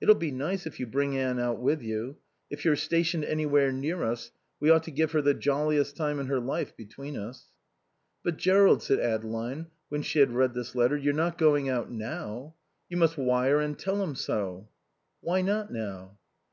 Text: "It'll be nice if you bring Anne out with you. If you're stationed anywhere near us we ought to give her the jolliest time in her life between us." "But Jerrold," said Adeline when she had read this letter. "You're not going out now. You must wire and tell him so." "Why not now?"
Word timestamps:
"It'll 0.00 0.14
be 0.14 0.30
nice 0.30 0.64
if 0.64 0.78
you 0.78 0.86
bring 0.86 1.18
Anne 1.18 1.40
out 1.40 1.58
with 1.60 1.82
you. 1.82 2.18
If 2.48 2.64
you're 2.64 2.76
stationed 2.76 3.24
anywhere 3.24 3.72
near 3.72 4.04
us 4.04 4.30
we 4.60 4.70
ought 4.70 4.84
to 4.84 4.92
give 4.92 5.10
her 5.10 5.20
the 5.20 5.34
jolliest 5.34 5.96
time 5.96 6.20
in 6.20 6.26
her 6.28 6.38
life 6.38 6.76
between 6.76 7.16
us." 7.16 7.48
"But 8.22 8.36
Jerrold," 8.36 8.80
said 8.84 9.00
Adeline 9.00 9.66
when 9.88 10.02
she 10.02 10.20
had 10.20 10.30
read 10.30 10.54
this 10.54 10.76
letter. 10.76 10.96
"You're 10.96 11.14
not 11.14 11.36
going 11.36 11.68
out 11.68 11.90
now. 11.90 12.54
You 12.88 12.98
must 12.98 13.18
wire 13.18 13.58
and 13.58 13.76
tell 13.76 14.00
him 14.00 14.14
so." 14.14 14.68
"Why 15.20 15.42
not 15.42 15.72
now?" 15.72 16.16